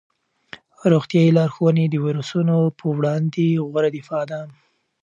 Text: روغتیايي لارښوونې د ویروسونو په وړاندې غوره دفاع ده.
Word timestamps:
روغتیايي 0.91 1.31
لارښوونې 1.37 1.85
د 1.89 1.95
ویروسونو 2.05 2.57
په 2.79 2.85
وړاندې 2.97 3.61
غوره 3.69 3.89
دفاع 3.97 4.23
ده. 4.31 4.41